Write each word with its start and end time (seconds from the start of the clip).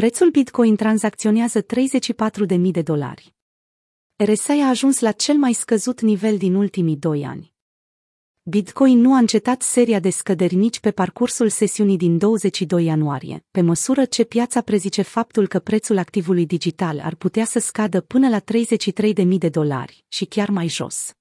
Prețul 0.00 0.30
Bitcoin 0.30 0.76
tranzacționează 0.76 1.62
34.000 1.62 2.70
de 2.70 2.82
dolari. 2.82 3.34
RSI 4.16 4.50
a 4.50 4.68
ajuns 4.68 5.00
la 5.00 5.12
cel 5.12 5.36
mai 5.36 5.52
scăzut 5.52 6.00
nivel 6.00 6.36
din 6.36 6.54
ultimii 6.54 6.96
doi 6.96 7.24
ani. 7.24 7.52
Bitcoin 8.42 8.98
nu 8.98 9.14
a 9.14 9.18
încetat 9.18 9.62
seria 9.62 10.00
de 10.00 10.10
scăderi 10.10 10.54
nici 10.54 10.80
pe 10.80 10.90
parcursul 10.90 11.48
sesiunii 11.48 11.96
din 11.96 12.18
22 12.18 12.84
ianuarie, 12.84 13.44
pe 13.50 13.60
măsură 13.60 14.04
ce 14.04 14.24
piața 14.24 14.60
prezice 14.60 15.02
faptul 15.02 15.46
că 15.46 15.58
prețul 15.58 15.98
activului 15.98 16.46
digital 16.46 17.00
ar 17.00 17.14
putea 17.14 17.44
să 17.44 17.58
scadă 17.58 18.00
până 18.00 18.28
la 18.28 18.40
33.000 18.40 19.38
de 19.38 19.48
dolari 19.48 20.04
și 20.08 20.24
chiar 20.24 20.50
mai 20.50 20.68
jos. 20.68 21.12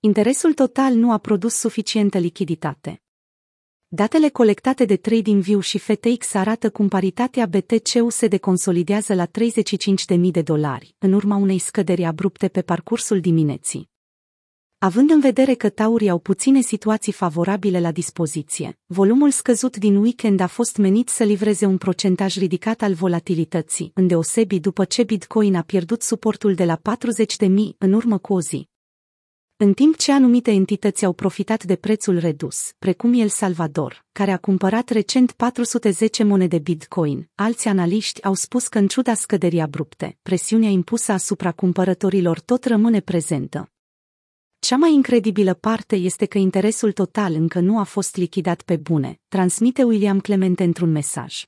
Interesul 0.00 0.54
total 0.54 0.94
nu 0.94 1.12
a 1.12 1.18
produs 1.18 1.54
suficientă 1.54 2.18
lichiditate. 2.18 3.02
Datele 3.92 4.28
colectate 4.28 4.84
de 4.84 4.96
TradingView 4.96 5.60
și 5.60 5.78
FTX 5.78 6.34
arată 6.34 6.70
cum 6.70 6.88
paritatea 6.88 7.46
BTC-USD 7.46 8.36
consolidează 8.36 9.14
la 9.14 9.26
35.000 9.26 10.20
de 10.30 10.42
dolari, 10.42 10.94
în 10.98 11.12
urma 11.12 11.36
unei 11.36 11.58
scăderi 11.58 12.04
abrupte 12.04 12.48
pe 12.48 12.62
parcursul 12.62 13.20
dimineții. 13.20 13.90
Având 14.78 15.10
în 15.10 15.20
vedere 15.20 15.54
că 15.54 15.68
taurii 15.68 16.08
au 16.08 16.18
puține 16.18 16.60
situații 16.60 17.12
favorabile 17.12 17.80
la 17.80 17.92
dispoziție, 17.92 18.78
volumul 18.86 19.30
scăzut 19.30 19.76
din 19.76 19.96
weekend 19.96 20.40
a 20.40 20.46
fost 20.46 20.76
menit 20.76 21.08
să 21.08 21.24
livreze 21.24 21.66
un 21.66 21.78
procentaj 21.78 22.36
ridicat 22.36 22.82
al 22.82 22.94
volatilității, 22.94 23.90
îndeosebi 23.94 24.60
după 24.60 24.84
ce 24.84 25.02
Bitcoin 25.02 25.54
a 25.54 25.62
pierdut 25.62 26.02
suportul 26.02 26.54
de 26.54 26.64
la 26.64 26.76
40.000 26.76 27.48
în 27.78 27.92
urmă 27.92 28.18
cu 28.18 28.32
o 28.32 28.40
zi. 28.40 28.69
În 29.62 29.72
timp 29.72 29.96
ce 29.96 30.12
anumite 30.12 30.50
entități 30.50 31.04
au 31.04 31.12
profitat 31.12 31.64
de 31.64 31.76
prețul 31.76 32.18
redus, 32.18 32.72
precum 32.78 33.12
El 33.12 33.28
Salvador, 33.28 34.04
care 34.12 34.30
a 34.30 34.36
cumpărat 34.36 34.88
recent 34.88 35.32
410 35.32 36.22
monede 36.22 36.58
Bitcoin, 36.58 37.30
alți 37.34 37.68
analiști 37.68 38.24
au 38.24 38.34
spus 38.34 38.68
că 38.68 38.78
în 38.78 38.86
ciuda 38.86 39.14
scăderii 39.14 39.60
abrupte, 39.60 40.18
presiunea 40.22 40.68
impusă 40.68 41.12
asupra 41.12 41.52
cumpărătorilor 41.52 42.40
tot 42.40 42.64
rămâne 42.64 43.00
prezentă. 43.00 43.70
Cea 44.58 44.76
mai 44.76 44.92
incredibilă 44.92 45.54
parte 45.54 45.96
este 45.96 46.26
că 46.26 46.38
interesul 46.38 46.92
total 46.92 47.34
încă 47.34 47.60
nu 47.60 47.78
a 47.78 47.84
fost 47.84 48.16
lichidat 48.16 48.62
pe 48.62 48.76
bune, 48.76 49.20
transmite 49.28 49.82
William 49.82 50.20
Clement 50.20 50.60
într-un 50.60 50.90
mesaj. 50.90 51.44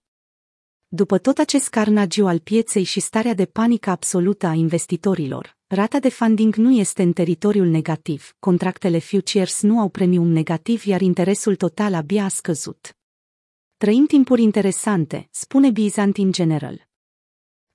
După 0.95 1.19
tot 1.19 1.39
acest 1.39 1.69
carnagiu 1.69 2.27
al 2.27 2.39
pieței 2.39 2.83
și 2.83 3.01
starea 3.01 3.35
de 3.35 3.47
panică 3.47 3.91
absolută 3.91 4.47
a 4.47 4.53
investitorilor, 4.53 5.57
rata 5.67 5.99
de 5.99 6.09
funding 6.09 6.55
nu 6.55 6.71
este 6.71 7.03
în 7.03 7.13
teritoriul 7.13 7.67
negativ, 7.67 8.35
contractele 8.39 8.99
futures 8.99 9.63
nu 9.63 9.81
au 9.81 9.89
premium 9.89 10.29
negativ, 10.29 10.85
iar 10.85 11.01
interesul 11.01 11.57
total 11.57 11.95
abia 11.95 12.25
a 12.25 12.29
scăzut. 12.29 12.97
Trăim 13.77 14.07
timpuri 14.07 14.43
interesante, 14.43 15.29
spune 15.31 15.71
Byzantine 15.71 16.31
General. 16.31 16.89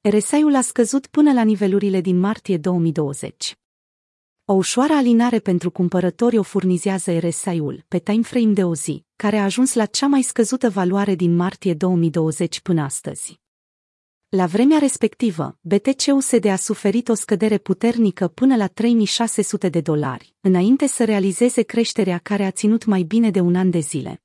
RSI-ul 0.09 0.55
a 0.55 0.61
scăzut 0.61 1.07
până 1.07 1.33
la 1.33 1.43
nivelurile 1.43 2.01
din 2.01 2.19
martie 2.19 2.57
2020. 2.57 3.57
O 4.49 4.53
ușoară 4.53 4.93
alinare 4.93 5.39
pentru 5.39 5.71
cumpărători 5.71 6.37
o 6.37 6.43
furnizează 6.43 7.17
RSI-ul 7.17 7.85
pe 7.87 7.99
timeframe 7.99 8.53
de 8.53 8.63
o 8.63 8.75
zi, 8.75 9.05
care 9.15 9.37
a 9.37 9.43
ajuns 9.43 9.73
la 9.73 9.85
cea 9.85 10.07
mai 10.07 10.21
scăzută 10.21 10.69
valoare 10.69 11.15
din 11.15 11.35
martie 11.35 11.73
2020 11.73 12.59
până 12.59 12.81
astăzi. 12.81 13.39
La 14.29 14.45
vremea 14.45 14.77
respectivă, 14.77 15.57
BTC-USD 15.61 16.45
a 16.45 16.55
suferit 16.55 17.09
o 17.09 17.13
scădere 17.13 17.57
puternică 17.57 18.27
până 18.27 18.55
la 18.55 18.67
3600 18.67 19.69
de 19.69 19.81
dolari, 19.81 20.35
înainte 20.41 20.87
să 20.87 21.03
realizeze 21.03 21.61
creșterea 21.61 22.17
care 22.17 22.45
a 22.45 22.51
ținut 22.51 22.85
mai 22.85 23.03
bine 23.03 23.31
de 23.31 23.39
un 23.39 23.55
an 23.55 23.69
de 23.69 23.79
zile. 23.79 24.23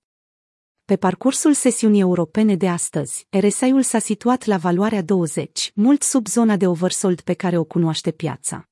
Pe 0.84 0.96
parcursul 0.96 1.52
sesiunii 1.52 2.00
europene 2.00 2.56
de 2.56 2.68
astăzi, 2.68 3.26
RSI-ul 3.30 3.82
s-a 3.82 3.98
situat 3.98 4.44
la 4.44 4.56
valoarea 4.56 5.02
20, 5.02 5.72
mult 5.74 6.02
sub 6.02 6.26
zona 6.26 6.56
de 6.56 6.66
oversold 6.66 7.20
pe 7.20 7.34
care 7.34 7.58
o 7.58 7.64
cunoaște 7.64 8.10
piața. 8.10 8.66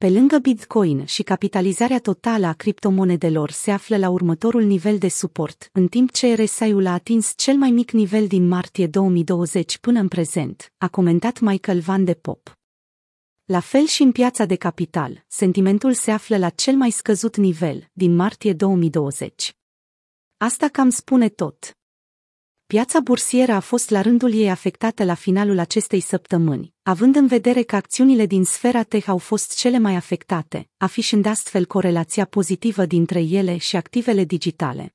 Pe 0.00 0.08
lângă 0.08 0.38
Bitcoin 0.38 1.04
și 1.04 1.22
capitalizarea 1.22 2.00
totală 2.00 2.46
a 2.46 2.52
criptomonedelor 2.52 3.50
se 3.50 3.70
află 3.70 3.96
la 3.96 4.08
următorul 4.08 4.62
nivel 4.62 4.98
de 4.98 5.08
suport, 5.08 5.68
în 5.72 5.88
timp 5.88 6.10
ce 6.10 6.34
RSI-ul 6.34 6.86
a 6.86 6.92
atins 6.92 7.32
cel 7.36 7.56
mai 7.56 7.70
mic 7.70 7.90
nivel 7.90 8.26
din 8.26 8.48
martie 8.48 8.86
2020 8.86 9.78
până 9.78 10.00
în 10.00 10.08
prezent, 10.08 10.72
a 10.78 10.88
comentat 10.88 11.40
Michael 11.40 11.80
Van 11.80 12.04
de 12.04 12.14
Pop. 12.14 12.58
La 13.44 13.60
fel 13.60 13.86
și 13.86 14.02
în 14.02 14.12
piața 14.12 14.44
de 14.44 14.56
capital, 14.56 15.24
sentimentul 15.28 15.92
se 15.92 16.10
află 16.10 16.36
la 16.36 16.48
cel 16.48 16.74
mai 16.74 16.90
scăzut 16.90 17.36
nivel, 17.36 17.88
din 17.92 18.14
martie 18.14 18.52
2020. 18.52 19.56
Asta 20.36 20.68
cam 20.68 20.90
spune 20.90 21.28
tot. 21.28 21.79
Piața 22.70 23.00
bursieră 23.00 23.52
a 23.52 23.60
fost 23.60 23.90
la 23.90 24.00
rândul 24.00 24.34
ei 24.34 24.50
afectată 24.50 25.04
la 25.04 25.14
finalul 25.14 25.58
acestei 25.58 26.00
săptămâni, 26.00 26.74
având 26.82 27.16
în 27.16 27.26
vedere 27.26 27.62
că 27.62 27.76
acțiunile 27.76 28.26
din 28.26 28.44
sfera 28.44 28.82
tech 28.82 29.08
au 29.08 29.18
fost 29.18 29.58
cele 29.58 29.78
mai 29.78 29.94
afectate, 29.94 30.68
afișând 30.76 31.26
astfel 31.26 31.64
corelația 31.64 32.24
pozitivă 32.24 32.86
dintre 32.86 33.20
ele 33.20 33.56
și 33.56 33.76
activele 33.76 34.24
digitale. 34.24 34.94